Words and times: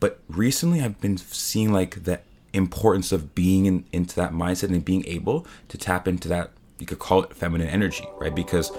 But 0.00 0.20
recently, 0.28 0.80
I've 0.80 1.00
been 1.00 1.18
seeing 1.18 1.72
like 1.72 2.04
the 2.04 2.20
importance 2.52 3.12
of 3.12 3.34
being 3.34 3.66
in, 3.66 3.84
into 3.92 4.14
that 4.16 4.32
mindset 4.32 4.70
and 4.70 4.84
being 4.84 5.04
able 5.06 5.46
to 5.68 5.78
tap 5.78 6.06
into 6.06 6.28
that. 6.28 6.50
You 6.78 6.86
could 6.86 6.98
call 6.98 7.22
it 7.22 7.34
feminine 7.34 7.68
energy, 7.68 8.04
right? 8.18 8.34
Because 8.34 8.70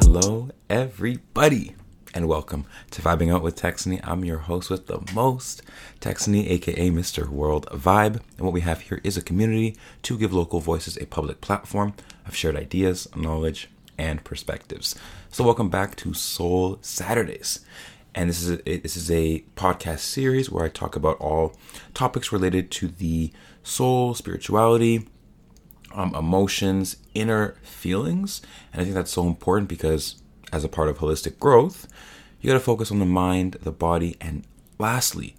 Hello, 0.00 0.48
everybody, 0.68 1.74
and 2.12 2.26
welcome 2.26 2.66
to 2.90 3.02
Vibing 3.02 3.32
Out 3.32 3.42
with 3.42 3.56
Texany. 3.56 4.00
I'm 4.02 4.24
your 4.24 4.38
host 4.38 4.68
with 4.68 4.86
the 4.86 5.00
most, 5.14 5.62
Texany, 6.00 6.48
aka 6.50 6.90
Mr. 6.90 7.28
World 7.28 7.66
Vibe. 7.66 8.20
And 8.36 8.40
what 8.40 8.52
we 8.52 8.62
have 8.62 8.82
here 8.82 9.00
is 9.04 9.16
a 9.16 9.22
community 9.22 9.76
to 10.02 10.18
give 10.18 10.32
local 10.32 10.60
voices 10.60 10.96
a 10.96 11.06
public 11.06 11.40
platform 11.40 11.94
of 12.26 12.34
shared 12.34 12.56
ideas, 12.56 13.08
knowledge, 13.14 13.70
and 13.96 14.24
perspectives. 14.24 14.96
So, 15.30 15.44
welcome 15.44 15.68
back 15.68 15.94
to 15.96 16.14
Soul 16.14 16.78
Saturdays. 16.82 17.60
And 18.14 18.28
this 18.28 18.42
is 18.42 18.60
a, 18.66 18.76
this 18.78 18.96
is 18.96 19.10
a 19.10 19.44
podcast 19.54 20.00
series 20.00 20.50
where 20.50 20.64
I 20.64 20.68
talk 20.68 20.96
about 20.96 21.18
all 21.18 21.54
topics 21.94 22.32
related 22.32 22.72
to 22.72 22.88
the 22.88 23.32
soul, 23.62 24.14
spirituality, 24.14 25.06
um, 25.94 26.14
emotions, 26.16 26.96
inner 27.14 27.54
feelings. 27.62 28.42
And 28.72 28.80
I 28.80 28.84
think 28.84 28.94
that's 28.94 29.12
so 29.12 29.26
important 29.26 29.68
because 29.68 30.20
as 30.52 30.64
a 30.64 30.68
part 30.68 30.88
of 30.88 30.98
holistic 30.98 31.38
growth, 31.38 31.86
you 32.40 32.48
got 32.48 32.54
to 32.54 32.60
focus 32.60 32.90
on 32.90 32.98
the 32.98 33.06
mind, 33.06 33.58
the 33.62 33.72
body, 33.72 34.16
and 34.20 34.44
lastly, 34.78 35.36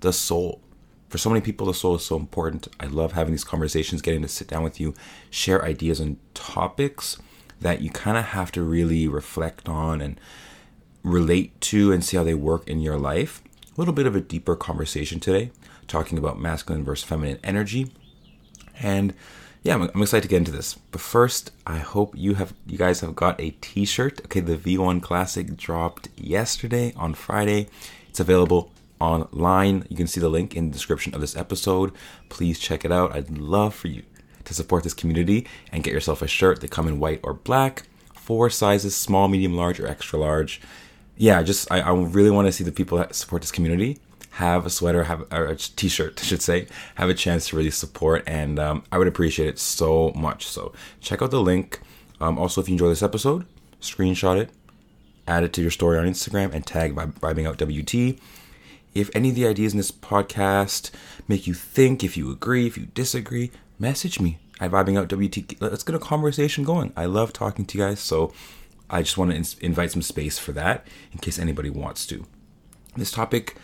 the 0.00 0.12
soul. 0.12 0.60
For 1.08 1.18
so 1.18 1.28
many 1.28 1.40
people, 1.40 1.66
the 1.66 1.74
soul 1.74 1.96
is 1.96 2.04
so 2.04 2.16
important. 2.16 2.68
I 2.78 2.86
love 2.86 3.12
having 3.12 3.32
these 3.32 3.44
conversations, 3.44 4.02
getting 4.02 4.22
to 4.22 4.28
sit 4.28 4.48
down 4.48 4.62
with 4.62 4.80
you, 4.80 4.94
share 5.28 5.64
ideas 5.64 6.00
and 6.00 6.18
topics 6.34 7.18
that 7.60 7.82
you 7.82 7.90
kind 7.90 8.16
of 8.16 8.26
have 8.26 8.52
to 8.52 8.62
really 8.62 9.06
reflect 9.08 9.68
on 9.68 10.00
and 10.00 10.20
relate 11.02 11.60
to 11.60 11.92
and 11.92 12.04
see 12.04 12.16
how 12.16 12.24
they 12.24 12.34
work 12.34 12.66
in 12.68 12.80
your 12.80 12.96
life. 12.96 13.42
A 13.76 13.80
little 13.80 13.94
bit 13.94 14.06
of 14.06 14.16
a 14.16 14.20
deeper 14.20 14.56
conversation 14.56 15.20
today, 15.20 15.50
talking 15.88 16.18
about 16.18 16.40
masculine 16.40 16.84
versus 16.84 17.08
feminine 17.08 17.38
energy. 17.42 17.92
And 18.80 19.14
yeah, 19.62 19.74
I'm, 19.74 19.90
I'm, 19.94 20.02
excited 20.02 20.22
to 20.22 20.28
get 20.28 20.38
into 20.38 20.52
this. 20.52 20.74
But 20.74 21.00
first, 21.00 21.50
I 21.66 21.78
hope 21.78 22.14
you 22.16 22.34
have 22.34 22.54
you 22.66 22.78
guys 22.78 23.00
have 23.00 23.14
got 23.14 23.40
a 23.40 23.50
T-shirt. 23.60 24.24
Okay, 24.24 24.40
the 24.40 24.56
V1 24.56 25.02
Classic 25.02 25.56
dropped 25.56 26.08
yesterday 26.16 26.94
on 26.96 27.12
Friday. 27.14 27.68
It's 28.08 28.20
available 28.20 28.72
online. 29.00 29.86
You 29.90 29.96
can 29.96 30.06
see 30.06 30.20
the 30.20 30.30
link 30.30 30.56
in 30.56 30.68
the 30.68 30.72
description 30.72 31.14
of 31.14 31.20
this 31.20 31.36
episode. 31.36 31.92
Please 32.30 32.58
check 32.58 32.84
it 32.84 32.92
out. 32.92 33.14
I'd 33.14 33.36
love 33.36 33.74
for 33.74 33.88
you 33.88 34.02
to 34.44 34.54
support 34.54 34.82
this 34.82 34.94
community 34.94 35.46
and 35.70 35.84
get 35.84 35.92
yourself 35.92 36.22
a 36.22 36.26
shirt. 36.26 36.60
They 36.60 36.68
come 36.68 36.88
in 36.88 36.98
white 36.98 37.20
or 37.22 37.34
black, 37.34 37.82
four 38.14 38.48
sizes: 38.48 38.96
small, 38.96 39.28
medium, 39.28 39.54
large, 39.54 39.78
or 39.78 39.86
extra 39.86 40.18
large. 40.18 40.62
Yeah, 41.18 41.42
just 41.42 41.70
I, 41.70 41.80
I 41.80 41.92
really 41.92 42.30
want 42.30 42.48
to 42.48 42.52
see 42.52 42.64
the 42.64 42.72
people 42.72 42.96
that 42.96 43.14
support 43.14 43.42
this 43.42 43.52
community 43.52 43.98
have 44.30 44.64
a 44.64 44.70
sweater, 44.70 45.04
have 45.04 45.26
or 45.32 45.46
a 45.46 45.56
t-shirt, 45.56 46.20
I 46.22 46.24
should 46.24 46.42
say, 46.42 46.66
have 46.94 47.08
a 47.08 47.14
chance 47.14 47.48
to 47.48 47.56
really 47.56 47.70
support, 47.70 48.22
and 48.26 48.58
um, 48.58 48.84
I 48.92 48.98
would 48.98 49.08
appreciate 49.08 49.48
it 49.48 49.58
so 49.58 50.12
much. 50.14 50.46
So 50.46 50.72
check 51.00 51.20
out 51.20 51.30
the 51.30 51.40
link. 51.40 51.80
Um, 52.20 52.38
also, 52.38 52.60
if 52.60 52.68
you 52.68 52.74
enjoy 52.74 52.88
this 52.88 53.02
episode, 53.02 53.46
screenshot 53.80 54.38
it, 54.40 54.50
add 55.26 55.42
it 55.42 55.52
to 55.54 55.62
your 55.62 55.70
story 55.70 55.98
on 55.98 56.04
Instagram, 56.04 56.52
and 56.52 56.66
tag 56.66 56.94
Vibing 56.94 57.46
Out 57.46 57.58
WT. 57.58 58.20
If 58.94 59.10
any 59.14 59.30
of 59.30 59.34
the 59.34 59.46
ideas 59.46 59.72
in 59.72 59.76
this 59.76 59.92
podcast 59.92 60.90
make 61.28 61.46
you 61.46 61.54
think, 61.54 62.02
if 62.02 62.16
you 62.16 62.30
agree, 62.30 62.66
if 62.66 62.76
you 62.76 62.86
disagree, 62.86 63.50
message 63.78 64.20
me 64.20 64.38
at 64.60 64.70
Vibing 64.70 64.98
Out 64.98 65.08
WT. 65.08 65.60
Let's 65.60 65.84
get 65.84 65.94
a 65.94 66.00
conversation 66.00 66.64
going. 66.64 66.92
I 66.96 67.06
love 67.06 67.32
talking 67.32 67.64
to 67.64 67.78
you 67.78 67.84
guys, 67.84 68.00
so 68.00 68.32
I 68.88 69.02
just 69.02 69.16
want 69.16 69.32
to 69.32 69.64
invite 69.64 69.92
some 69.92 70.02
space 70.02 70.38
for 70.38 70.52
that 70.52 70.86
in 71.12 71.18
case 71.18 71.38
anybody 71.38 71.70
wants 71.70 72.06
to. 72.06 72.26
This 72.96 73.12
topic 73.12 73.56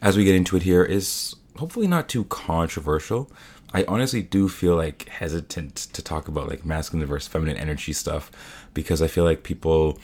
as 0.00 0.16
we 0.16 0.24
get 0.24 0.34
into 0.34 0.56
it 0.56 0.62
here 0.62 0.84
is 0.84 1.34
hopefully 1.56 1.86
not 1.86 2.08
too 2.08 2.24
controversial. 2.24 3.30
I 3.72 3.84
honestly 3.86 4.22
do 4.22 4.48
feel 4.48 4.76
like 4.76 5.08
hesitant 5.08 5.74
to 5.92 6.02
talk 6.02 6.28
about 6.28 6.48
like 6.48 6.64
masculine 6.64 7.06
versus 7.06 7.28
feminine 7.28 7.56
energy 7.56 7.92
stuff 7.92 8.30
because 8.72 9.02
I 9.02 9.08
feel 9.08 9.24
like 9.24 9.42
people 9.42 9.98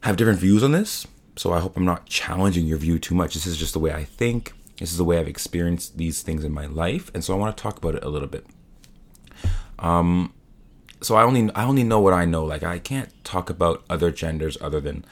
have 0.00 0.16
different 0.16 0.40
views 0.40 0.62
on 0.62 0.72
this. 0.72 1.06
So 1.36 1.52
I 1.52 1.60
hope 1.60 1.76
I'm 1.76 1.84
not 1.84 2.06
challenging 2.06 2.66
your 2.66 2.78
view 2.78 2.98
too 2.98 3.14
much. 3.14 3.34
This 3.34 3.46
is 3.46 3.56
just 3.56 3.72
the 3.72 3.78
way 3.78 3.92
I 3.92 4.04
think. 4.04 4.52
This 4.78 4.90
is 4.90 4.98
the 4.98 5.04
way 5.04 5.18
I've 5.18 5.28
experienced 5.28 5.98
these 5.98 6.22
things 6.22 6.44
in 6.44 6.52
my 6.52 6.66
life, 6.66 7.10
and 7.14 7.22
so 7.22 7.32
I 7.32 7.38
want 7.38 7.56
to 7.56 7.62
talk 7.62 7.78
about 7.78 7.94
it 7.94 8.02
a 8.02 8.08
little 8.08 8.26
bit. 8.26 8.44
Um, 9.78 10.34
so 11.00 11.14
I 11.14 11.22
only 11.22 11.50
I 11.54 11.64
only 11.64 11.84
know 11.84 12.00
what 12.00 12.12
I 12.12 12.24
know. 12.24 12.44
Like 12.44 12.62
I 12.62 12.78
can't 12.78 13.12
talk 13.24 13.50
about 13.50 13.84
other 13.88 14.10
genders 14.10 14.58
other 14.60 14.80
than 14.80 15.04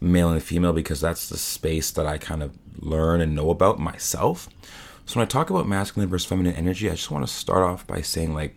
male 0.00 0.30
and 0.30 0.42
female 0.42 0.72
because 0.72 1.00
that's 1.00 1.28
the 1.28 1.38
space 1.38 1.90
that 1.92 2.06
I 2.06 2.18
kind 2.18 2.42
of 2.42 2.56
learn 2.78 3.20
and 3.20 3.34
know 3.34 3.50
about 3.50 3.78
myself. 3.78 4.48
So 5.06 5.18
when 5.18 5.26
I 5.26 5.28
talk 5.28 5.50
about 5.50 5.66
masculine 5.66 6.08
versus 6.08 6.28
feminine 6.28 6.54
energy, 6.54 6.88
I 6.88 6.94
just 6.94 7.10
want 7.10 7.26
to 7.26 7.32
start 7.32 7.62
off 7.62 7.86
by 7.86 8.02
saying 8.02 8.34
like 8.34 8.56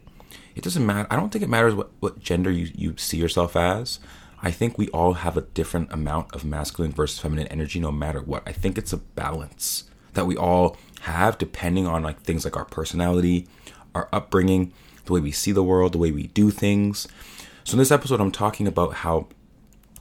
it 0.56 0.64
doesn't 0.64 0.86
matter. 0.86 1.08
I 1.10 1.16
don't 1.16 1.32
think 1.32 1.44
it 1.44 1.50
matters 1.50 1.74
what, 1.74 1.92
what 2.00 2.20
gender 2.20 2.52
you, 2.52 2.70
you 2.76 2.98
see 2.98 3.18
yourself 3.18 3.56
as. 3.56 4.00
I 4.44 4.52
think 4.52 4.78
we 4.78 4.90
all 4.90 5.14
have 5.14 5.38
a 5.38 5.42
different 5.42 5.92
amount 5.92 6.34
of 6.36 6.44
masculine 6.44 6.92
versus 6.92 7.20
feminine 7.20 7.48
energy 7.48 7.80
no 7.80 7.92
matter 7.92 8.22
what. 8.22 8.44
I 8.46 8.52
think 8.52 8.78
it's 8.78 8.94
a 8.94 8.98
balance 8.98 9.86
that 10.14 10.26
we 10.26 10.36
all 10.36 10.78
have 11.02 11.38
depending 11.38 11.88
on 11.88 12.04
like 12.04 12.22
things 12.22 12.44
like 12.44 12.58
our 12.58 12.66
personality, 12.66 13.48
our 13.96 14.10
upbringing, 14.12 14.74
the 15.06 15.14
way 15.14 15.20
we 15.20 15.32
see 15.32 15.52
the 15.52 15.64
world, 15.64 15.94
the 15.94 16.00
way 16.00 16.12
we 16.12 16.28
do 16.28 16.52
things. 16.52 17.08
So 17.64 17.74
in 17.74 17.80
this 17.80 17.92
episode 17.92 18.20
I'm 18.20 18.32
talking 18.32 18.68
about 18.68 18.96
how 18.96 19.28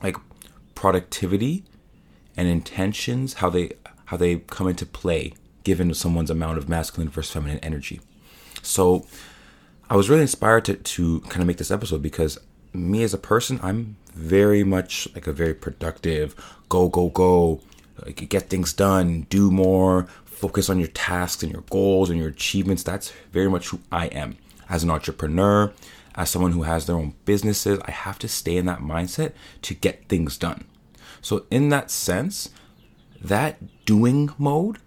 like 0.01 0.17
productivity 0.75 1.63
and 2.37 2.47
intentions 2.47 3.35
how 3.35 3.49
they 3.49 3.71
how 4.05 4.17
they 4.17 4.37
come 4.37 4.67
into 4.67 4.85
play 4.85 5.33
given 5.63 5.93
someone's 5.93 6.29
amount 6.29 6.57
of 6.57 6.67
masculine 6.67 7.09
versus 7.09 7.31
feminine 7.31 7.59
energy. 7.59 8.01
So 8.61 9.05
I 9.89 9.95
was 9.95 10.09
really 10.09 10.21
inspired 10.23 10.65
to, 10.65 10.75
to 10.75 11.19
kind 11.21 11.41
of 11.41 11.47
make 11.47 11.57
this 11.57 11.71
episode 11.71 12.01
because 12.01 12.37
me 12.73 13.03
as 13.03 13.13
a 13.13 13.17
person, 13.17 13.59
I'm 13.61 13.97
very 14.13 14.63
much 14.63 15.07
like 15.13 15.27
a 15.27 15.33
very 15.33 15.53
productive, 15.53 16.35
go, 16.69 16.89
go, 16.89 17.09
go, 17.09 17.61
like 18.05 18.27
get 18.29 18.49
things 18.49 18.73
done, 18.73 19.27
do 19.29 19.51
more, 19.51 20.07
focus 20.25 20.69
on 20.69 20.79
your 20.79 20.87
tasks 20.89 21.43
and 21.43 21.51
your 21.51 21.63
goals 21.69 22.09
and 22.09 22.17
your 22.19 22.29
achievements. 22.29 22.83
That's 22.83 23.11
very 23.31 23.49
much 23.49 23.69
who 23.69 23.79
I 23.91 24.07
am. 24.07 24.37
As 24.69 24.83
an 24.83 24.89
entrepreneur, 24.89 25.71
as 26.15 26.29
someone 26.29 26.51
who 26.51 26.63
has 26.63 26.85
their 26.85 26.95
own 26.95 27.15
businesses, 27.25 27.79
I 27.85 27.91
have 27.91 28.19
to 28.19 28.27
stay 28.27 28.57
in 28.57 28.65
that 28.65 28.79
mindset 28.79 29.33
to 29.63 29.73
get 29.73 30.07
things 30.07 30.37
done. 30.37 30.65
So, 31.21 31.45
in 31.51 31.69
that 31.69 31.91
sense, 31.91 32.49
that 33.21 33.85
doing 33.85 34.29
mode 34.37 34.79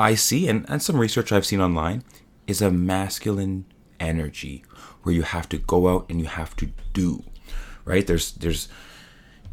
I 0.00 0.14
see, 0.14 0.48
and, 0.48 0.64
and 0.70 0.82
some 0.82 0.96
research 0.96 1.30
I've 1.30 1.44
seen 1.44 1.60
online, 1.60 2.04
is 2.46 2.62
a 2.62 2.70
masculine 2.70 3.66
energy 4.00 4.64
where 5.02 5.14
you 5.14 5.22
have 5.22 5.46
to 5.50 5.58
go 5.58 5.88
out 5.88 6.06
and 6.08 6.18
you 6.18 6.26
have 6.26 6.56
to 6.56 6.70
do, 6.94 7.22
right? 7.84 8.06
There's, 8.06 8.32
there's, 8.32 8.68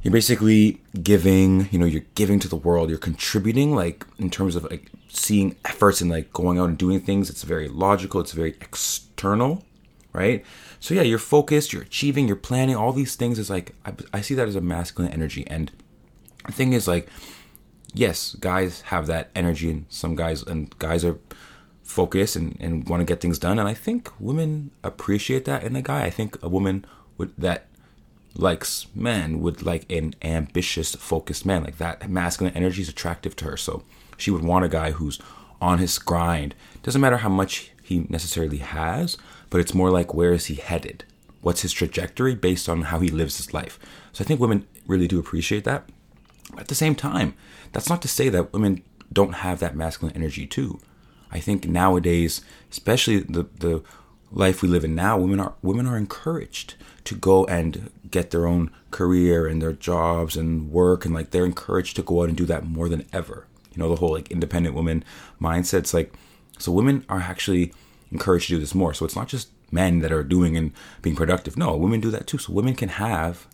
you're 0.01 0.13
basically 0.13 0.81
giving, 1.03 1.67
you 1.69 1.77
know, 1.77 1.85
you're 1.85 2.05
giving 2.15 2.39
to 2.39 2.47
the 2.47 2.55
world, 2.55 2.89
you're 2.89 2.97
contributing, 2.97 3.75
like 3.75 4.05
in 4.19 4.29
terms 4.29 4.55
of 4.55 4.63
like 4.71 4.89
seeing 5.09 5.57
efforts 5.65 5.99
and 5.99 6.09
like 6.09 6.31
going 6.31 6.59
out 6.59 6.69
and 6.69 6.77
doing 6.77 7.01
things. 7.01 7.29
It's 7.29 7.43
very 7.43 7.67
logical, 7.67 8.21
it's 8.21 8.31
very 8.31 8.51
external, 8.61 9.65
right? 10.17 10.43
So 10.79 10.93
yeah, 10.93 11.03
you're 11.03 11.19
focused, 11.19 11.71
you're 11.71 11.83
achieving, 11.83 12.27
you're 12.27 12.35
planning, 12.35 12.75
all 12.75 12.91
these 12.91 13.15
things 13.15 13.39
is 13.39 13.49
like 13.49 13.75
I, 13.85 13.93
I 14.13 14.21
see 14.21 14.35
that 14.35 14.47
as 14.47 14.55
a 14.55 14.61
masculine 14.61 15.11
energy. 15.11 15.45
And 15.47 15.71
the 16.45 16.51
thing 16.51 16.73
is 16.73 16.87
like, 16.87 17.07
yes, 17.93 18.35
guys 18.35 18.81
have 18.81 19.07
that 19.07 19.29
energy, 19.35 19.69
and 19.69 19.85
some 19.89 20.15
guys 20.15 20.43
and 20.43 20.77
guys 20.79 21.05
are 21.05 21.19
focused 21.83 22.35
and, 22.35 22.57
and 22.59 22.87
want 22.89 22.99
to 23.01 23.05
get 23.05 23.21
things 23.21 23.39
done. 23.39 23.59
And 23.59 23.67
I 23.67 23.73
think 23.73 24.11
women 24.19 24.71
appreciate 24.83 25.45
that 25.45 25.63
in 25.63 25.75
a 25.75 25.81
guy. 25.81 26.03
I 26.03 26.09
think 26.09 26.41
a 26.43 26.49
woman 26.49 26.85
would 27.17 27.33
that 27.37 27.67
likes 28.35 28.87
men 28.93 29.41
would 29.41 29.63
like 29.63 29.91
an 29.91 30.13
ambitious, 30.21 30.95
focused 30.95 31.45
man. 31.45 31.63
Like 31.63 31.77
that 31.77 32.09
masculine 32.09 32.53
energy 32.55 32.81
is 32.81 32.89
attractive 32.89 33.35
to 33.37 33.45
her. 33.45 33.57
So 33.57 33.83
she 34.17 34.31
would 34.31 34.43
want 34.43 34.65
a 34.65 34.69
guy 34.69 34.91
who's 34.91 35.19
on 35.61 35.79
his 35.79 35.97
grind. 35.97 36.53
Doesn't 36.83 37.01
matter 37.01 37.17
how 37.17 37.29
much 37.29 37.71
he 37.81 38.05
necessarily 38.09 38.57
has, 38.57 39.17
but 39.49 39.61
it's 39.61 39.73
more 39.73 39.89
like 39.89 40.13
where 40.13 40.33
is 40.33 40.45
he 40.45 40.55
headed? 40.55 41.03
What's 41.41 41.61
his 41.61 41.73
trajectory 41.73 42.35
based 42.35 42.67
on 42.67 42.83
how 42.83 42.99
he 42.99 43.09
lives 43.09 43.37
his 43.37 43.53
life? 43.53 43.79
So 44.11 44.23
I 44.23 44.27
think 44.27 44.39
women 44.39 44.67
really 44.87 45.07
do 45.07 45.19
appreciate 45.19 45.63
that. 45.65 45.87
But 46.51 46.61
at 46.61 46.67
the 46.67 46.75
same 46.75 46.95
time, 46.95 47.35
that's 47.71 47.89
not 47.89 48.01
to 48.01 48.07
say 48.07 48.29
that 48.29 48.53
women 48.53 48.83
don't 49.11 49.35
have 49.35 49.59
that 49.59 49.75
masculine 49.75 50.15
energy 50.15 50.45
too. 50.45 50.79
I 51.31 51.39
think 51.39 51.67
nowadays, 51.67 52.41
especially 52.71 53.19
the 53.19 53.47
the 53.59 53.83
life 54.31 54.61
we 54.61 54.67
live 54.67 54.83
in 54.83 54.95
now, 54.95 55.17
women 55.17 55.39
are 55.39 55.53
women 55.61 55.87
are 55.87 55.97
encouraged 55.97 56.75
to 57.05 57.15
go 57.15 57.45
and 57.45 57.89
get 58.09 58.31
their 58.31 58.45
own 58.45 58.69
career 58.91 59.47
and 59.47 59.61
their 59.61 59.73
jobs 59.73 60.35
and 60.35 60.71
work 60.71 61.05
and 61.05 61.13
like 61.13 61.31
they're 61.31 61.45
encouraged 61.45 61.95
to 61.95 62.01
go 62.01 62.21
out 62.21 62.29
and 62.29 62.37
do 62.37 62.45
that 62.45 62.65
more 62.65 62.89
than 62.89 63.05
ever. 63.13 63.47
You 63.73 63.79
know, 63.81 63.89
the 63.89 63.97
whole 63.97 64.11
like 64.11 64.31
independent 64.31 64.75
woman 64.75 65.03
mindset. 65.41 65.79
It's 65.79 65.93
like 65.93 66.13
so 66.57 66.71
women 66.71 67.05
are 67.07 67.19
actually 67.19 67.73
encouraged 68.11 68.47
to 68.47 68.55
do 68.55 68.59
this 68.59 68.75
more. 68.75 68.93
So 68.93 69.05
it's 69.05 69.15
not 69.15 69.27
just 69.27 69.49
men 69.71 69.99
that 69.99 70.11
are 70.11 70.23
doing 70.23 70.55
and 70.55 70.71
being 71.01 71.15
productive. 71.15 71.57
No, 71.57 71.75
women 71.75 71.99
do 71.99 72.11
that 72.11 72.27
too. 72.27 72.37
So 72.37 72.53
women 72.53 72.75
can 72.75 72.89
have 72.89 73.47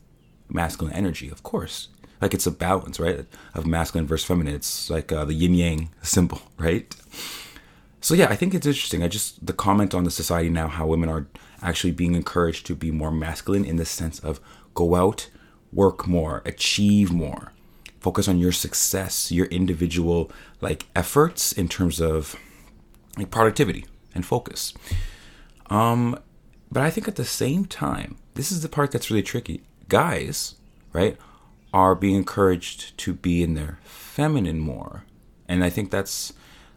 masculine 0.50 0.94
energy, 0.94 1.30
of 1.30 1.44
course. 1.44 1.90
Like 2.22 2.34
it's 2.34 2.48
a 2.48 2.52
balance, 2.52 3.00
right? 3.00 3.26
Of 3.54 3.66
masculine 3.66 4.08
versus 4.08 4.26
feminine. 4.26 4.56
It's 4.56 4.90
like 4.90 5.12
uh, 5.12 5.26
the 5.26 5.34
yin 5.34 5.54
yang 5.56 5.90
symbol, 6.02 6.42
right? 6.58 6.96
So 8.02 8.14
yeah, 8.14 8.28
I 8.30 8.36
think 8.36 8.54
it's 8.54 8.68
interesting. 8.68 9.04
I 9.04 9.08
just 9.08 9.46
the 9.46 9.54
comment 9.54 9.94
on 9.94 10.04
the 10.04 10.12
society 10.12 10.50
now 10.50 10.68
how 10.68 10.88
women 10.88 11.10
are 11.10 11.28
actually 11.62 11.92
being 11.92 12.16
encouraged 12.16 12.66
to 12.68 12.76
be 12.76 12.92
more 12.92 13.12
masculine 13.12 13.66
in 13.66 13.78
the 13.78 13.86
sense 13.86 14.20
of 14.20 14.40
go 14.74 14.96
out, 14.96 15.30
work 15.72 16.08
more, 16.08 16.42
achieve 16.46 17.12
more, 17.12 17.54
focus 18.00 18.28
on 18.28 18.38
your 18.38 18.52
success, 18.52 19.32
your 19.32 19.46
individual 19.48 20.30
like 20.60 20.86
efforts 20.96 21.54
in 21.54 21.70
terms 21.70 22.02
of 22.02 22.36
like 23.18 23.32
productivity 23.32 23.86
and 24.14 24.26
focus. 24.26 24.74
Um, 25.70 26.20
but 26.72 26.84
I 26.84 26.90
think 26.90 27.08
at 27.08 27.16
the 27.16 27.26
same 27.26 27.66
time, 27.66 28.18
this 28.34 28.52
is 28.52 28.62
the 28.62 28.70
part 28.70 28.92
that's 28.92 29.10
really 29.10 29.24
tricky. 29.24 29.62
Guys, 29.90 30.56
right, 30.92 31.18
are 31.74 31.96
being 31.96 32.16
encouraged 32.16 32.98
to 33.00 33.14
be 33.14 33.44
in 33.44 33.54
their 33.54 33.80
feminine 33.84 34.60
more. 34.60 35.04
And 35.48 35.64
I 35.64 35.70
think 35.70 35.92
that's 35.92 36.34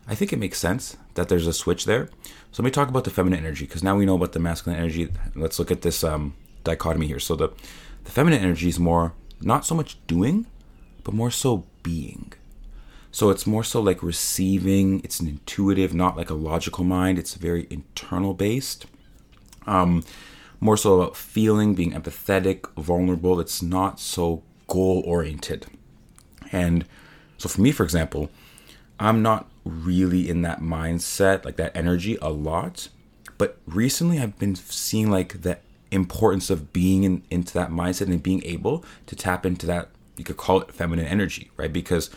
I 0.08 0.14
think 0.14 0.32
it 0.32 0.38
makes 0.38 0.58
sense 0.58 0.96
that 1.14 1.28
there's 1.28 1.46
a 1.46 1.52
switch 1.52 1.84
there. 1.84 2.08
So 2.52 2.62
let 2.62 2.64
me 2.64 2.70
talk 2.70 2.88
about 2.88 3.04
the 3.04 3.10
feminine 3.10 3.40
energy 3.40 3.66
because 3.66 3.82
now 3.82 3.96
we 3.96 4.06
know 4.06 4.14
about 4.14 4.32
the 4.32 4.38
masculine 4.38 4.78
energy. 4.78 5.08
Let's 5.34 5.58
look 5.58 5.70
at 5.70 5.82
this 5.82 6.04
um, 6.04 6.34
dichotomy 6.64 7.06
here. 7.06 7.18
So 7.20 7.34
the 7.34 7.48
the 8.04 8.10
feminine 8.12 8.40
energy 8.40 8.68
is 8.68 8.78
more 8.78 9.14
not 9.40 9.66
so 9.66 9.74
much 9.74 9.98
doing, 10.06 10.46
but 11.04 11.14
more 11.14 11.30
so 11.30 11.64
being. 11.82 12.32
So 13.10 13.30
it's 13.30 13.46
more 13.46 13.64
so 13.64 13.80
like 13.80 14.02
receiving. 14.02 15.00
It's 15.02 15.20
an 15.20 15.28
intuitive, 15.28 15.94
not 15.94 16.16
like 16.16 16.30
a 16.30 16.34
logical 16.34 16.84
mind. 16.84 17.18
It's 17.18 17.34
very 17.34 17.66
internal 17.70 18.34
based. 18.34 18.86
Um, 19.66 20.04
more 20.60 20.76
so 20.76 21.00
about 21.00 21.16
feeling, 21.16 21.74
being 21.74 21.92
empathetic, 21.92 22.72
vulnerable. 22.76 23.40
It's 23.40 23.62
not 23.62 24.00
so 24.00 24.42
goal 24.66 25.02
oriented. 25.06 25.66
And 26.52 26.84
so 27.38 27.48
for 27.48 27.60
me, 27.60 27.72
for 27.72 27.84
example, 27.84 28.30
I'm 28.98 29.22
not 29.22 29.48
really 29.64 30.28
in 30.28 30.42
that 30.42 30.60
mindset, 30.60 31.44
like 31.44 31.56
that 31.56 31.76
energy 31.76 32.16
a 32.22 32.30
lot. 32.30 32.88
But 33.38 33.58
recently 33.66 34.18
I've 34.18 34.38
been 34.38 34.54
seeing 34.56 35.10
like 35.10 35.42
the 35.42 35.58
importance 35.90 36.50
of 36.50 36.72
being 36.72 37.04
in, 37.04 37.22
into 37.30 37.52
that 37.54 37.70
mindset 37.70 38.06
and 38.06 38.22
being 38.22 38.42
able 38.44 38.84
to 39.06 39.16
tap 39.16 39.44
into 39.44 39.66
that, 39.66 39.88
you 40.16 40.24
could 40.24 40.36
call 40.36 40.60
it 40.60 40.72
feminine 40.72 41.06
energy, 41.06 41.50
right? 41.56 41.72
Because 41.72 42.10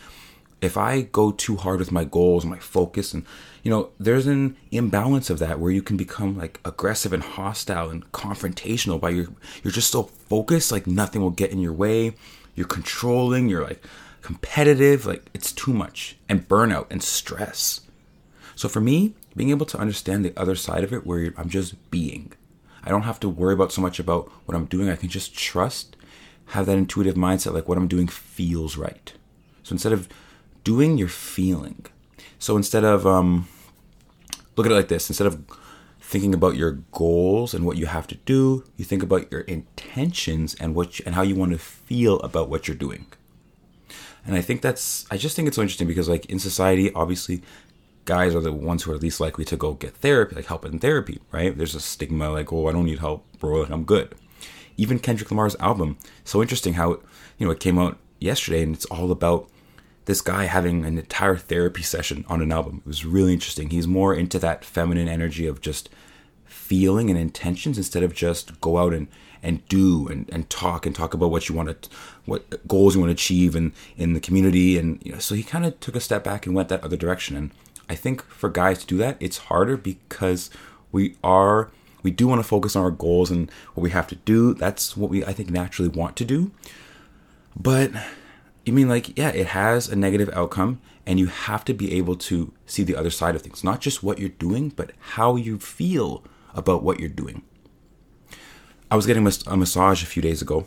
if 0.60 0.76
I 0.76 1.02
go 1.02 1.32
too 1.32 1.56
hard 1.56 1.78
with 1.78 1.92
my 1.92 2.04
goals, 2.04 2.44
my 2.44 2.58
focus, 2.58 3.14
and 3.14 3.24
you 3.62 3.70
know, 3.70 3.90
there's 3.98 4.26
an 4.26 4.56
imbalance 4.70 5.30
of 5.30 5.38
that 5.38 5.58
where 5.58 5.70
you 5.70 5.82
can 5.82 5.96
become 5.96 6.36
like 6.36 6.60
aggressive 6.64 7.12
and 7.12 7.22
hostile 7.22 7.90
and 7.90 8.10
confrontational 8.12 9.00
by 9.00 9.10
your 9.10 9.28
you're 9.62 9.72
just 9.72 9.90
so 9.90 10.04
focused, 10.04 10.72
like 10.72 10.86
nothing 10.86 11.22
will 11.22 11.30
get 11.30 11.50
in 11.50 11.60
your 11.60 11.72
way. 11.72 12.14
You're 12.54 12.66
controlling, 12.66 13.48
you're 13.48 13.64
like 13.64 13.82
competitive, 14.22 15.06
like 15.06 15.26
it's 15.34 15.52
too 15.52 15.72
much, 15.72 16.16
and 16.28 16.48
burnout 16.48 16.86
and 16.90 17.02
stress. 17.02 17.82
So 18.54 18.68
for 18.68 18.80
me, 18.80 19.14
being 19.36 19.50
able 19.50 19.66
to 19.66 19.78
understand 19.78 20.24
the 20.24 20.38
other 20.38 20.56
side 20.56 20.84
of 20.84 20.92
it 20.92 21.06
where 21.06 21.32
I'm 21.36 21.48
just 21.48 21.90
being. 21.90 22.32
I 22.82 22.90
don't 22.90 23.02
have 23.02 23.20
to 23.20 23.28
worry 23.28 23.54
about 23.54 23.72
so 23.72 23.80
much 23.80 23.98
about 23.98 24.28
what 24.46 24.56
I'm 24.56 24.66
doing. 24.66 24.88
I 24.88 24.96
can 24.96 25.08
just 25.08 25.34
trust, 25.34 25.96
have 26.46 26.66
that 26.66 26.78
intuitive 26.78 27.14
mindset 27.14 27.52
like 27.52 27.68
what 27.68 27.78
I'm 27.78 27.88
doing 27.88 28.08
feels 28.08 28.76
right. 28.76 29.12
So 29.62 29.72
instead 29.72 29.92
of 29.92 30.08
doing, 30.64 30.98
you're 30.98 31.08
feeling. 31.08 31.86
So 32.38 32.56
instead 32.56 32.84
of 32.84 33.06
um 33.06 33.48
look 34.56 34.66
at 34.66 34.72
it 34.72 34.76
like 34.76 34.88
this, 34.88 35.08
instead 35.08 35.26
of 35.26 35.42
thinking 36.00 36.34
about 36.34 36.56
your 36.56 36.72
goals 36.92 37.54
and 37.54 37.64
what 37.64 37.76
you 37.76 37.86
have 37.86 38.06
to 38.08 38.16
do, 38.16 38.64
you 38.76 38.84
think 38.84 39.02
about 39.02 39.30
your 39.30 39.42
intentions 39.42 40.54
and 40.56 40.74
what 40.74 40.98
you, 40.98 41.04
and 41.06 41.14
how 41.14 41.22
you 41.22 41.36
want 41.36 41.52
to 41.52 41.58
feel 41.58 42.18
about 42.20 42.48
what 42.48 42.66
you're 42.66 42.76
doing. 42.76 43.06
And 44.26 44.34
I 44.34 44.40
think 44.40 44.60
that's, 44.60 45.06
I 45.10 45.16
just 45.16 45.36
think 45.36 45.46
it's 45.46 45.54
so 45.54 45.62
interesting 45.62 45.86
because, 45.86 46.08
like, 46.08 46.26
in 46.26 46.38
society, 46.38 46.92
obviously, 46.94 47.42
guys 48.04 48.34
are 48.34 48.40
the 48.40 48.52
ones 48.52 48.82
who 48.82 48.92
are 48.92 48.98
least 48.98 49.20
likely 49.20 49.44
to 49.46 49.56
go 49.56 49.74
get 49.74 49.94
therapy, 49.96 50.34
like 50.34 50.46
help 50.46 50.64
in 50.64 50.78
therapy, 50.78 51.20
right? 51.30 51.56
There's 51.56 51.74
a 51.74 51.80
stigma 51.80 52.28
like, 52.30 52.52
oh, 52.52 52.66
I 52.66 52.72
don't 52.72 52.86
need 52.86 52.98
help, 52.98 53.24
bro, 53.38 53.60
like, 53.60 53.70
I'm 53.70 53.84
good. 53.84 54.14
Even 54.76 54.98
Kendrick 54.98 55.30
Lamar's 55.30 55.56
album, 55.56 55.96
so 56.24 56.42
interesting 56.42 56.74
how, 56.74 57.00
you 57.38 57.46
know, 57.46 57.50
it 57.50 57.60
came 57.60 57.78
out 57.78 57.98
yesterday 58.18 58.62
and 58.62 58.74
it's 58.74 58.86
all 58.86 59.12
about 59.12 59.48
this 60.06 60.20
guy 60.20 60.44
having 60.44 60.84
an 60.84 60.98
entire 60.98 61.36
therapy 61.36 61.82
session 61.82 62.24
on 62.28 62.42
an 62.42 62.52
album. 62.52 62.82
It 62.84 62.88
was 62.88 63.04
really 63.04 63.32
interesting. 63.32 63.70
He's 63.70 63.86
more 63.86 64.14
into 64.14 64.38
that 64.38 64.64
feminine 64.64 65.08
energy 65.08 65.46
of 65.46 65.60
just 65.60 65.88
feeling 66.46 67.10
and 67.10 67.18
intentions 67.18 67.76
instead 67.76 68.02
of 68.02 68.14
just 68.14 68.60
go 68.60 68.78
out 68.78 68.92
and 68.92 69.08
and 69.42 69.66
do 69.68 70.06
and, 70.08 70.28
and 70.30 70.48
talk 70.50 70.86
and 70.86 70.94
talk 70.94 71.14
about 71.14 71.30
what 71.30 71.48
you 71.48 71.54
want 71.54 71.82
to 71.82 71.88
what 72.26 72.66
goals 72.68 72.94
you 72.94 73.00
want 73.00 73.08
to 73.08 73.14
achieve 73.14 73.56
in 73.56 73.72
in 73.96 74.12
the 74.12 74.20
community 74.20 74.78
and 74.78 75.00
you 75.04 75.12
know 75.12 75.18
so 75.18 75.34
he 75.34 75.42
kind 75.42 75.64
of 75.64 75.78
took 75.80 75.96
a 75.96 76.00
step 76.00 76.22
back 76.22 76.46
and 76.46 76.54
went 76.54 76.68
that 76.68 76.82
other 76.84 76.96
direction 76.96 77.36
and 77.36 77.50
i 77.88 77.94
think 77.94 78.22
for 78.24 78.48
guys 78.48 78.78
to 78.78 78.86
do 78.86 78.96
that 78.96 79.16
it's 79.20 79.38
harder 79.38 79.76
because 79.76 80.50
we 80.92 81.16
are 81.24 81.70
we 82.02 82.10
do 82.10 82.26
want 82.26 82.40
to 82.40 82.46
focus 82.46 82.76
on 82.76 82.82
our 82.82 82.90
goals 82.90 83.30
and 83.30 83.50
what 83.74 83.82
we 83.82 83.90
have 83.90 84.06
to 84.06 84.16
do 84.16 84.54
that's 84.54 84.96
what 84.96 85.10
we 85.10 85.24
i 85.24 85.32
think 85.32 85.50
naturally 85.50 85.88
want 85.88 86.16
to 86.16 86.24
do 86.24 86.50
but 87.56 87.90
you 88.64 88.72
mean 88.72 88.88
like 88.88 89.16
yeah 89.18 89.30
it 89.30 89.48
has 89.48 89.88
a 89.88 89.96
negative 89.96 90.30
outcome 90.32 90.80
and 91.06 91.18
you 91.18 91.26
have 91.26 91.64
to 91.64 91.74
be 91.74 91.94
able 91.94 92.14
to 92.14 92.52
see 92.66 92.82
the 92.82 92.96
other 92.96 93.10
side 93.10 93.34
of 93.34 93.42
things 93.42 93.64
not 93.64 93.80
just 93.80 94.02
what 94.02 94.18
you're 94.18 94.28
doing 94.28 94.68
but 94.70 94.92
how 94.98 95.36
you 95.36 95.58
feel 95.58 96.22
about 96.54 96.82
what 96.82 97.00
you're 97.00 97.08
doing 97.08 97.42
I 98.90 98.96
was 98.96 99.06
getting 99.06 99.24
a 99.46 99.56
massage 99.56 100.02
a 100.02 100.06
few 100.06 100.20
days 100.20 100.42
ago. 100.42 100.66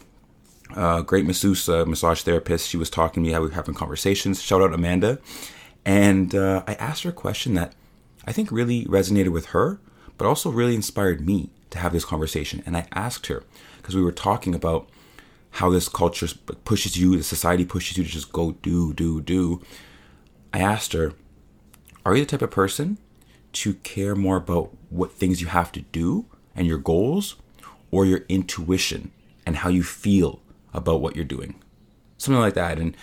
Uh, 0.73 1.01
great 1.01 1.25
masseuse, 1.25 1.67
uh, 1.67 1.85
massage 1.85 2.21
therapist. 2.21 2.69
She 2.69 2.77
was 2.77 2.89
talking 2.89 3.21
to 3.21 3.27
me. 3.27 3.33
How 3.33 3.41
we 3.41 3.47
were 3.47 3.53
having 3.53 3.75
conversations. 3.75 4.41
Shout 4.41 4.61
out 4.61 4.73
Amanda. 4.73 5.19
And 5.83 6.33
uh, 6.33 6.63
I 6.65 6.75
asked 6.75 7.03
her 7.03 7.09
a 7.09 7.13
question 7.13 7.53
that 7.55 7.73
I 8.25 8.31
think 8.31 8.49
really 8.49 8.85
resonated 8.85 9.33
with 9.33 9.47
her, 9.47 9.81
but 10.17 10.25
also 10.25 10.49
really 10.49 10.73
inspired 10.73 11.25
me 11.25 11.49
to 11.71 11.79
have 11.79 11.91
this 11.91 12.05
conversation. 12.05 12.63
And 12.65 12.77
I 12.77 12.87
asked 12.93 13.27
her 13.27 13.43
because 13.77 13.93
we 13.93 14.01
were 14.01 14.13
talking 14.13 14.55
about 14.55 14.87
how 15.53 15.69
this 15.69 15.87
culture 15.87 16.27
pushes 16.65 16.97
you, 16.97 17.15
the 17.15 17.23
society 17.23 17.65
pushes 17.65 17.97
you 17.97 18.03
to 18.03 18.09
just 18.09 18.31
go 18.31 18.53
do, 18.63 18.93
do, 18.93 19.21
do. 19.21 19.61
I 20.51 20.59
asked 20.59 20.93
her, 20.93 21.13
Are 22.05 22.15
you 22.15 22.23
the 22.23 22.31
type 22.31 22.41
of 22.41 22.51
person 22.51 22.97
to 23.53 23.75
care 23.75 24.15
more 24.15 24.37
about 24.37 24.75
what 24.89 25.11
things 25.11 25.41
you 25.41 25.47
have 25.47 25.71
to 25.73 25.81
do 25.81 26.25
and 26.55 26.67
your 26.67 26.77
goals, 26.77 27.35
or 27.93 28.07
your 28.07 28.25
intuition 28.27 29.11
and 29.45 29.57
how 29.57 29.69
you 29.69 29.83
feel 29.83 30.41
about 30.73 30.99
what 30.99 31.15
you're 31.15 31.23
doing. 31.23 31.53
Something 32.17 32.41
like 32.41 32.55
that. 32.55 32.79
And 32.79 32.97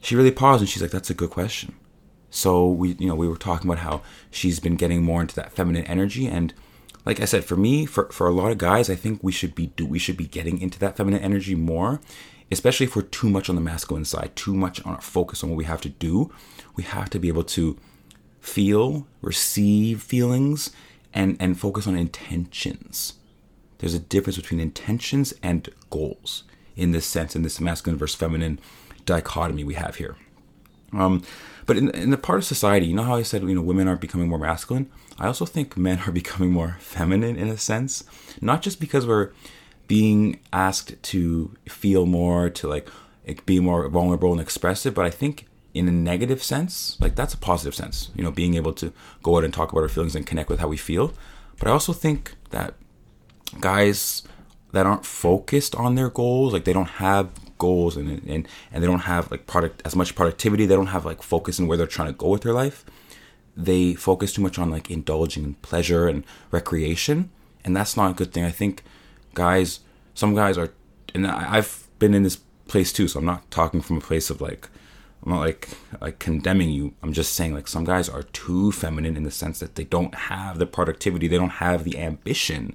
she 0.00 0.16
really 0.16 0.32
paused 0.32 0.60
and 0.60 0.68
she's 0.68 0.82
like, 0.82 0.90
That's 0.90 1.08
a 1.08 1.14
good 1.14 1.30
question. 1.30 1.76
So 2.30 2.68
we 2.68 2.96
you 2.98 3.06
know, 3.06 3.14
we 3.14 3.28
were 3.28 3.36
talking 3.36 3.70
about 3.70 3.84
how 3.84 4.02
she's 4.32 4.58
been 4.58 4.74
getting 4.74 5.04
more 5.04 5.20
into 5.20 5.36
that 5.36 5.52
feminine 5.52 5.84
energy 5.84 6.26
and 6.26 6.52
like 7.04 7.20
I 7.20 7.24
said, 7.24 7.44
for 7.44 7.56
me, 7.56 7.86
for, 7.86 8.10
for 8.10 8.26
a 8.26 8.32
lot 8.32 8.50
of 8.50 8.58
guys, 8.58 8.88
I 8.88 8.94
think 8.94 9.22
we 9.22 9.32
should 9.32 9.54
be 9.54 9.68
do 9.68 9.86
we 9.86 9.98
should 9.98 10.16
be 10.16 10.26
getting 10.26 10.60
into 10.60 10.78
that 10.80 10.96
feminine 10.96 11.20
energy 11.20 11.54
more, 11.54 12.00
especially 12.50 12.86
if 12.86 12.96
we're 12.96 13.02
too 13.02 13.28
much 13.28 13.48
on 13.48 13.54
the 13.56 13.60
masculine 13.60 14.04
side, 14.04 14.34
too 14.36 14.54
much 14.54 14.84
on 14.84 14.98
focus 15.00 15.42
on 15.42 15.50
what 15.50 15.56
we 15.56 15.64
have 15.64 15.80
to 15.82 15.88
do. 15.88 16.32
We 16.76 16.84
have 16.84 17.10
to 17.10 17.18
be 17.18 17.28
able 17.28 17.44
to 17.44 17.78
feel, 18.40 19.06
receive 19.20 20.02
feelings, 20.02 20.70
and 21.12 21.36
and 21.40 21.58
focus 21.58 21.86
on 21.86 21.96
intentions 21.96 23.14
there's 23.84 23.92
a 23.94 23.98
difference 23.98 24.36
between 24.36 24.60
intentions 24.60 25.34
and 25.42 25.68
goals 25.90 26.44
in 26.74 26.92
this 26.92 27.04
sense, 27.04 27.36
in 27.36 27.42
this 27.42 27.60
masculine 27.60 27.98
versus 27.98 28.16
feminine 28.16 28.58
dichotomy 29.04 29.62
we 29.62 29.74
have 29.74 29.96
here. 29.96 30.16
Um, 30.94 31.22
but 31.66 31.76
in, 31.76 31.90
in 31.90 32.10
the 32.10 32.18
part 32.18 32.38
of 32.38 32.44
society, 32.44 32.86
you 32.86 32.94
know 32.94 33.02
how 33.04 33.16
I 33.16 33.22
said, 33.22 33.42
you 33.42 33.54
know, 33.54 33.62
women 33.62 33.88
are 33.88 33.96
becoming 33.96 34.28
more 34.28 34.38
masculine? 34.38 34.90
I 35.18 35.26
also 35.26 35.46
think 35.46 35.76
men 35.76 36.00
are 36.06 36.12
becoming 36.22 36.52
more 36.52 36.76
feminine 36.80 37.36
in 37.36 37.48
a 37.48 37.56
sense, 37.58 38.04
not 38.40 38.62
just 38.62 38.80
because 38.80 39.06
we're 39.06 39.30
being 39.86 40.40
asked 40.52 41.02
to 41.02 41.54
feel 41.68 42.06
more, 42.06 42.50
to 42.50 42.68
like 42.68 42.88
be 43.46 43.60
more 43.60 43.88
vulnerable 43.88 44.32
and 44.32 44.40
expressive, 44.40 44.94
but 44.94 45.04
I 45.04 45.10
think 45.10 45.46
in 45.72 45.88
a 45.88 45.92
negative 45.92 46.42
sense, 46.42 46.96
like 47.00 47.16
that's 47.16 47.34
a 47.34 47.38
positive 47.38 47.74
sense, 47.74 48.10
you 48.14 48.22
know, 48.22 48.30
being 48.30 48.54
able 48.54 48.72
to 48.74 48.92
go 49.22 49.36
out 49.36 49.44
and 49.44 49.52
talk 49.52 49.72
about 49.72 49.82
our 49.82 49.88
feelings 49.88 50.14
and 50.14 50.26
connect 50.26 50.48
with 50.48 50.60
how 50.60 50.68
we 50.68 50.76
feel. 50.76 51.12
But 51.58 51.68
I 51.68 51.72
also 51.72 51.92
think 51.92 52.34
that 52.50 52.74
guys 53.60 54.22
that 54.74 54.86
aren't 54.86 55.06
focused 55.06 55.74
on 55.76 55.94
their 55.94 56.10
goals, 56.10 56.52
like 56.52 56.64
they 56.64 56.72
don't 56.72 56.96
have 57.06 57.30
goals 57.58 57.96
and 57.96 58.08
and 58.28 58.48
and 58.72 58.82
they 58.82 58.86
don't 58.86 59.00
have 59.00 59.30
like 59.30 59.46
product 59.46 59.80
as 59.84 59.94
much 59.96 60.14
productivity. 60.14 60.66
They 60.66 60.74
don't 60.74 60.88
have 60.88 61.04
like 61.04 61.22
focus 61.22 61.58
in 61.58 61.66
where 61.66 61.78
they're 61.78 61.86
trying 61.86 62.08
to 62.08 62.18
go 62.18 62.28
with 62.28 62.42
their 62.42 62.52
life. 62.52 62.84
They 63.56 63.94
focus 63.94 64.32
too 64.32 64.42
much 64.42 64.58
on 64.58 64.70
like 64.70 64.90
indulging 64.90 65.44
in 65.44 65.54
pleasure 65.54 66.08
and 66.08 66.24
recreation, 66.50 67.30
and 67.64 67.76
that's 67.76 67.96
not 67.96 68.10
a 68.10 68.14
good 68.14 68.32
thing. 68.32 68.44
I 68.44 68.50
think 68.50 68.82
guys 69.34 69.80
some 70.14 70.34
guys 70.34 70.56
are, 70.56 70.70
and 71.14 71.26
I've 71.26 71.88
been 71.98 72.14
in 72.14 72.22
this 72.22 72.38
place 72.68 72.92
too, 72.92 73.08
so 73.08 73.18
I'm 73.18 73.24
not 73.24 73.50
talking 73.50 73.80
from 73.80 73.98
a 73.98 74.00
place 74.00 74.30
of 74.30 74.40
like, 74.40 74.68
I'm 75.24 75.32
not 75.32 75.40
like 75.40 75.68
like 76.00 76.18
condemning 76.18 76.70
you. 76.70 76.94
I'm 77.02 77.12
just 77.12 77.34
saying 77.34 77.54
like 77.54 77.68
some 77.68 77.84
guys 77.84 78.08
are 78.08 78.24
too 78.24 78.72
feminine 78.72 79.16
in 79.16 79.22
the 79.22 79.30
sense 79.30 79.60
that 79.60 79.76
they 79.76 79.84
don't 79.84 80.14
have 80.14 80.58
the 80.58 80.66
productivity, 80.66 81.28
they 81.28 81.38
don't 81.38 81.60
have 81.64 81.84
the 81.84 81.98
ambition, 81.98 82.74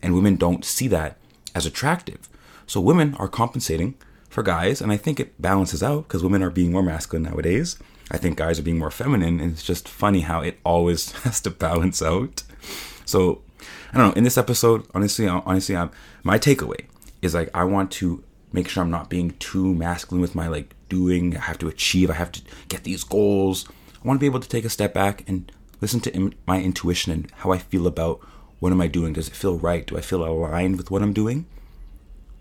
and 0.00 0.14
women 0.14 0.36
don't 0.36 0.64
see 0.64 0.86
that 0.88 1.16
as 1.54 1.66
attractive. 1.66 2.28
So 2.66 2.80
women 2.80 3.14
are 3.16 3.28
compensating 3.28 3.94
for 4.28 4.42
guys, 4.42 4.80
and 4.80 4.92
I 4.92 4.96
think 4.96 5.18
it 5.18 5.40
balances 5.40 5.82
out 5.82 6.08
because 6.08 6.22
women 6.22 6.42
are 6.42 6.50
being 6.50 6.72
more 6.72 6.82
masculine 6.82 7.24
nowadays. 7.24 7.78
I 8.10 8.16
think 8.16 8.38
guys 8.38 8.58
are 8.58 8.62
being 8.62 8.78
more 8.78 8.90
feminine, 8.90 9.40
and 9.40 9.52
it's 9.52 9.62
just 9.62 9.88
funny 9.88 10.20
how 10.20 10.40
it 10.40 10.58
always 10.64 11.12
has 11.22 11.40
to 11.42 11.50
balance 11.50 12.02
out. 12.02 12.42
So 13.04 13.42
I 13.92 13.98
don't 13.98 14.08
know. 14.08 14.12
In 14.14 14.24
this 14.24 14.38
episode, 14.38 14.86
honestly, 14.94 15.26
uh, 15.28 15.40
honestly, 15.44 15.76
I'm, 15.76 15.90
my 16.22 16.38
takeaway 16.38 16.84
is 17.22 17.34
like 17.34 17.50
I 17.54 17.64
want 17.64 17.90
to 17.92 18.22
make 18.52 18.68
sure 18.68 18.82
I'm 18.82 18.90
not 18.90 19.10
being 19.10 19.32
too 19.38 19.74
masculine 19.74 20.20
with 20.20 20.34
my 20.34 20.48
like 20.48 20.74
doing. 20.88 21.36
I 21.36 21.40
have 21.40 21.58
to 21.58 21.68
achieve. 21.68 22.10
I 22.10 22.14
have 22.14 22.32
to 22.32 22.42
get 22.68 22.84
these 22.84 23.04
goals. 23.04 23.68
I 24.02 24.06
want 24.06 24.18
to 24.18 24.20
be 24.20 24.26
able 24.26 24.40
to 24.40 24.48
take 24.48 24.64
a 24.64 24.70
step 24.70 24.94
back 24.94 25.28
and 25.28 25.50
listen 25.80 26.00
to 26.00 26.32
my 26.46 26.60
intuition 26.60 27.12
and 27.12 27.30
how 27.38 27.52
I 27.52 27.58
feel 27.58 27.86
about 27.86 28.20
what 28.60 28.72
am 28.72 28.80
I 28.80 28.86
doing. 28.86 29.12
Does 29.14 29.28
it 29.28 29.34
feel 29.34 29.58
right? 29.58 29.86
Do 29.86 29.98
I 29.98 30.00
feel 30.00 30.24
aligned 30.24 30.76
with 30.76 30.90
what 30.90 31.02
I'm 31.02 31.12
doing? 31.12 31.46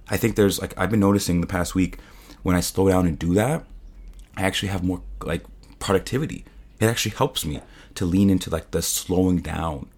I 0.09 0.17
think 0.17 0.35
there's 0.35 0.61
like 0.61 0.77
I've 0.77 0.91
been 0.91 0.99
noticing 0.99 1.41
the 1.41 1.47
past 1.47 1.75
week 1.75 1.97
when 2.43 2.55
I 2.55 2.61
slow 2.61 2.89
down 2.89 3.07
and 3.07 3.17
do 3.17 3.33
that, 3.33 3.65
I 4.37 4.43
actually 4.43 4.69
have 4.69 4.83
more 4.83 5.01
like 5.21 5.43
productivity. 5.79 6.45
It 6.79 6.85
actually 6.85 7.15
helps 7.15 7.45
me 7.45 7.61
to 7.95 8.05
lean 8.05 8.29
into 8.29 8.49
like 8.49 8.71
the 8.71 8.81
slowing 8.81 9.39
down 9.39 9.89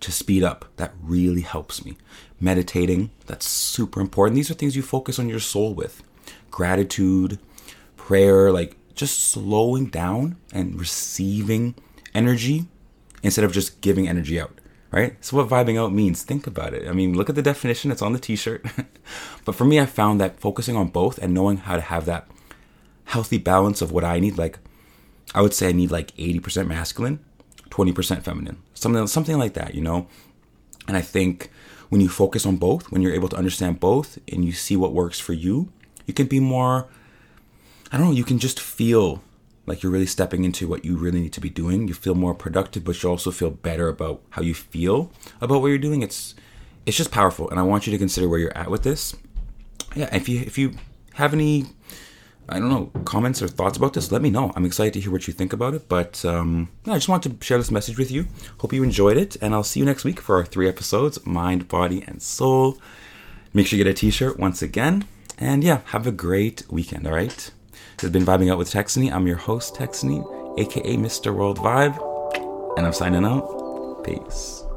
to 0.00 0.12
speed 0.12 0.42
up. 0.42 0.66
That 0.76 0.92
really 1.02 1.40
helps 1.40 1.84
me. 1.84 1.96
Meditating, 2.40 3.10
that's 3.26 3.46
super 3.46 4.00
important. 4.00 4.36
These 4.36 4.50
are 4.50 4.54
things 4.54 4.76
you 4.76 4.82
focus 4.82 5.18
on 5.18 5.28
your 5.28 5.40
soul 5.40 5.74
with. 5.74 6.02
Gratitude, 6.50 7.38
prayer, 7.96 8.52
like 8.52 8.76
just 8.94 9.28
slowing 9.28 9.86
down 9.86 10.36
and 10.52 10.78
receiving 10.78 11.74
energy 12.14 12.66
instead 13.22 13.44
of 13.44 13.52
just 13.52 13.80
giving 13.80 14.08
energy 14.08 14.40
out, 14.40 14.60
right? 14.90 15.22
So, 15.24 15.36
what 15.36 15.48
vibing 15.48 15.78
out 15.78 15.92
means, 15.92 16.22
think 16.22 16.46
about 16.46 16.74
it. 16.74 16.88
I 16.88 16.92
mean, 16.92 17.16
look 17.16 17.28
at 17.28 17.34
the 17.34 17.42
definition, 17.42 17.90
it's 17.90 18.02
on 18.02 18.12
the 18.12 18.18
t 18.18 18.36
shirt. 18.36 18.64
but 19.44 19.54
for 19.54 19.64
me, 19.64 19.80
I 19.80 19.86
found 19.86 20.20
that 20.20 20.40
focusing 20.40 20.76
on 20.76 20.88
both 20.88 21.18
and 21.18 21.34
knowing 21.34 21.58
how 21.58 21.76
to 21.76 21.82
have 21.82 22.04
that 22.06 22.28
healthy 23.04 23.38
balance 23.38 23.80
of 23.82 23.92
what 23.92 24.04
I 24.04 24.20
need, 24.20 24.38
like, 24.38 24.58
I 25.34 25.42
would 25.42 25.54
say 25.54 25.68
I 25.68 25.72
need 25.72 25.90
like 25.90 26.14
80% 26.16 26.66
masculine 26.66 27.20
20% 27.70 28.22
feminine. 28.22 28.62
Something 28.74 29.06
something 29.06 29.38
like 29.38 29.54
that, 29.54 29.74
you 29.74 29.80
know? 29.80 30.06
And 30.86 30.96
I 30.96 31.00
think 31.00 31.50
when 31.90 32.00
you 32.00 32.08
focus 32.08 32.44
on 32.46 32.56
both, 32.56 32.90
when 32.90 33.02
you're 33.02 33.14
able 33.14 33.28
to 33.28 33.36
understand 33.36 33.80
both 33.80 34.18
and 34.30 34.44
you 34.44 34.52
see 34.52 34.76
what 34.76 34.92
works 34.92 35.20
for 35.20 35.32
you, 35.32 35.70
you 36.06 36.14
can 36.14 36.26
be 36.26 36.40
more 36.40 36.88
I 37.92 37.96
don't 37.96 38.06
know, 38.08 38.12
you 38.12 38.24
can 38.24 38.38
just 38.38 38.60
feel 38.60 39.22
like 39.68 39.82
you're 39.82 39.92
really 39.92 40.06
stepping 40.06 40.44
into 40.44 40.66
what 40.66 40.84
you 40.84 40.96
really 40.96 41.20
need 41.20 41.32
to 41.34 41.40
be 41.40 41.50
doing. 41.50 41.88
You 41.88 41.94
feel 41.94 42.14
more 42.14 42.34
productive, 42.34 42.84
but 42.84 43.02
you 43.02 43.08
also 43.08 43.30
feel 43.30 43.50
better 43.50 43.88
about 43.88 44.22
how 44.30 44.42
you 44.42 44.54
feel 44.54 45.12
about 45.40 45.60
what 45.60 45.68
you're 45.68 45.78
doing. 45.78 46.02
It's 46.02 46.34
it's 46.86 46.96
just 46.96 47.10
powerful, 47.10 47.50
and 47.50 47.60
I 47.60 47.62
want 47.62 47.86
you 47.86 47.92
to 47.92 47.98
consider 47.98 48.28
where 48.28 48.38
you're 48.38 48.56
at 48.56 48.70
with 48.70 48.82
this. 48.82 49.14
Yeah, 49.94 50.14
if 50.14 50.28
you 50.28 50.40
if 50.40 50.58
you 50.58 50.74
have 51.14 51.32
any 51.32 51.66
I 52.50 52.58
don't 52.58 52.70
know, 52.70 52.86
comments 53.04 53.42
or 53.42 53.48
thoughts 53.48 53.76
about 53.76 53.92
this, 53.92 54.10
let 54.10 54.22
me 54.22 54.30
know. 54.30 54.52
I'm 54.56 54.64
excited 54.64 54.94
to 54.94 55.00
hear 55.00 55.12
what 55.12 55.26
you 55.26 55.34
think 55.34 55.52
about 55.52 55.74
it. 55.74 55.86
But 55.86 56.24
um, 56.24 56.70
I 56.86 56.94
just 56.94 57.08
want 57.08 57.22
to 57.24 57.36
share 57.42 57.58
this 57.58 57.70
message 57.70 57.98
with 57.98 58.10
you. 58.10 58.26
Hope 58.60 58.72
you 58.72 58.82
enjoyed 58.82 59.18
it. 59.18 59.36
And 59.42 59.52
I'll 59.52 59.62
see 59.62 59.80
you 59.80 59.86
next 59.86 60.04
week 60.04 60.18
for 60.18 60.36
our 60.36 60.46
three 60.46 60.66
episodes 60.66 61.24
Mind, 61.26 61.68
Body, 61.68 62.02
and 62.06 62.22
Soul. 62.22 62.78
Make 63.52 63.66
sure 63.66 63.78
you 63.78 63.84
get 63.84 63.90
a 63.90 63.94
t 63.94 64.10
shirt 64.10 64.38
once 64.38 64.62
again. 64.62 65.04
And 65.36 65.62
yeah, 65.62 65.80
have 65.86 66.06
a 66.06 66.12
great 66.12 66.64
weekend, 66.70 67.06
all 67.06 67.12
right? 67.12 67.50
This 67.96 68.02
has 68.02 68.10
been 68.10 68.24
Vibing 68.24 68.50
Out 68.50 68.58
with 68.58 68.70
Texany. 68.70 69.12
I'm 69.12 69.26
your 69.26 69.36
host, 69.36 69.74
Texany, 69.74 70.22
aka 70.58 70.96
Mr. 70.96 71.34
World 71.34 71.58
Vibe. 71.58 71.96
And 72.76 72.86
I'm 72.86 72.92
signing 72.92 73.24
out. 73.24 74.04
Peace. 74.04 74.67